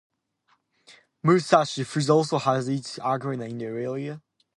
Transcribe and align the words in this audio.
Musashi 1.23 1.83
Foods 1.85 2.09
also 2.09 2.39
has 2.39 2.67
its 2.67 2.95
headquarters 2.95 3.39
in 3.43 3.59
the 3.59 3.65
area. 3.65 4.19